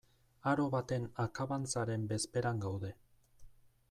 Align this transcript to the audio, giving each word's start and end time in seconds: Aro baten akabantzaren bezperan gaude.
Aro 0.51 0.63
baten 0.75 1.03
akabantzaren 1.25 2.07
bezperan 2.13 2.65
gaude. 2.67 2.91